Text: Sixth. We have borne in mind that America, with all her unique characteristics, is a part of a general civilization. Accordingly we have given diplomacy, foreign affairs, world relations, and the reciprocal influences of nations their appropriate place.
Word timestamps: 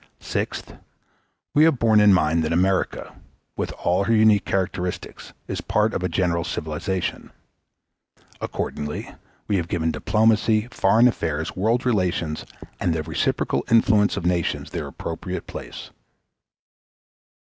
Sixth. 0.19 0.75
We 1.53 1.63
have 1.65 1.77
borne 1.77 1.99
in 1.99 2.11
mind 2.11 2.43
that 2.43 2.51
America, 2.51 3.13
with 3.55 3.69
all 3.73 4.05
her 4.05 4.13
unique 4.15 4.45
characteristics, 4.45 5.31
is 5.47 5.59
a 5.59 5.63
part 5.63 5.93
of 5.93 6.01
a 6.01 6.09
general 6.09 6.43
civilization. 6.43 7.29
Accordingly 8.41 9.13
we 9.47 9.57
have 9.57 9.67
given 9.67 9.91
diplomacy, 9.91 10.67
foreign 10.71 11.07
affairs, 11.07 11.55
world 11.55 11.85
relations, 11.85 12.47
and 12.79 12.95
the 12.95 13.03
reciprocal 13.03 13.63
influences 13.69 14.17
of 14.17 14.25
nations 14.25 14.71
their 14.71 14.87
appropriate 14.87 15.45
place. 15.45 15.91